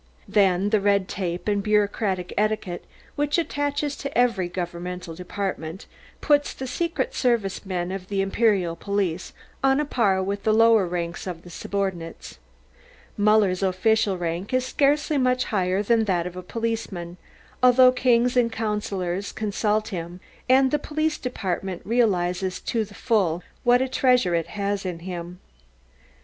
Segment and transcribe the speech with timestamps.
[0.27, 5.85] Then, the red tape and bureaucratic etiquette which attaches to every governmental department,
[6.21, 9.31] puts the secret service men of the Imperial police
[9.63, 12.39] on a par with the lower ranks of the subordinates.
[13.15, 17.17] Muller's official rank is scarcely much higher than that of a policeman,
[17.61, 23.83] although kings and councillors consult him and the Police Department realises to the full what
[23.83, 25.39] a treasure it has in him.